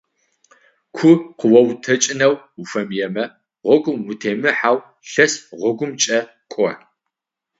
[0.95, 3.23] Ку къыоутэкӏынэу уфэмыемэ
[3.65, 4.77] гъогум утемыхьэу
[5.09, 6.19] лъэс гъогумкӏэ
[6.51, 6.69] кӏо.